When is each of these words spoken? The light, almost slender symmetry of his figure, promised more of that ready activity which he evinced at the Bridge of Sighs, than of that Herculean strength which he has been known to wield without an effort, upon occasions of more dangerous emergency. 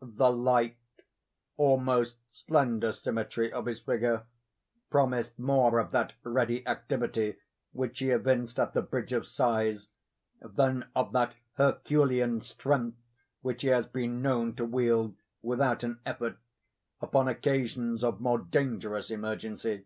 The 0.00 0.30
light, 0.32 0.78
almost 1.58 2.16
slender 2.32 2.90
symmetry 2.90 3.52
of 3.52 3.66
his 3.66 3.80
figure, 3.80 4.22
promised 4.88 5.38
more 5.38 5.78
of 5.78 5.90
that 5.90 6.14
ready 6.22 6.66
activity 6.66 7.36
which 7.72 7.98
he 7.98 8.08
evinced 8.08 8.58
at 8.58 8.72
the 8.72 8.80
Bridge 8.80 9.12
of 9.12 9.26
Sighs, 9.26 9.88
than 10.40 10.86
of 10.96 11.12
that 11.12 11.34
Herculean 11.56 12.40
strength 12.40 12.96
which 13.42 13.60
he 13.60 13.68
has 13.68 13.84
been 13.84 14.22
known 14.22 14.54
to 14.56 14.64
wield 14.64 15.16
without 15.42 15.82
an 15.84 16.00
effort, 16.06 16.38
upon 17.02 17.28
occasions 17.28 18.02
of 18.02 18.22
more 18.22 18.38
dangerous 18.38 19.10
emergency. 19.10 19.84